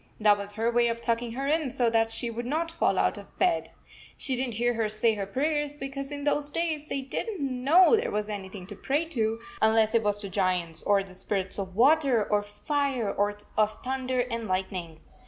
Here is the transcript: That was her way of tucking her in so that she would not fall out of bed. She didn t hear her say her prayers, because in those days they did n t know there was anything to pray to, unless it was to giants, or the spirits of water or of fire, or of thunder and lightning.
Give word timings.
That 0.19 0.35
was 0.39 0.53
her 0.53 0.71
way 0.71 0.87
of 0.87 0.99
tucking 0.99 1.33
her 1.33 1.45
in 1.45 1.69
so 1.69 1.87
that 1.91 2.11
she 2.11 2.31
would 2.31 2.47
not 2.47 2.71
fall 2.71 2.97
out 2.97 3.19
of 3.19 3.37
bed. 3.37 3.69
She 4.17 4.35
didn 4.35 4.49
t 4.49 4.57
hear 4.57 4.73
her 4.73 4.89
say 4.89 5.13
her 5.13 5.27
prayers, 5.27 5.75
because 5.75 6.11
in 6.11 6.23
those 6.23 6.49
days 6.49 6.89
they 6.89 7.01
did 7.03 7.27
n 7.27 7.37
t 7.37 7.43
know 7.43 7.95
there 7.95 8.09
was 8.09 8.27
anything 8.27 8.65
to 8.65 8.75
pray 8.75 9.05
to, 9.05 9.39
unless 9.61 9.93
it 9.93 10.01
was 10.01 10.19
to 10.21 10.29
giants, 10.31 10.81
or 10.81 11.03
the 11.03 11.13
spirits 11.13 11.59
of 11.59 11.75
water 11.75 12.25
or 12.25 12.39
of 12.39 12.47
fire, 12.47 13.11
or 13.13 13.37
of 13.55 13.83
thunder 13.83 14.21
and 14.21 14.47
lightning. 14.47 15.01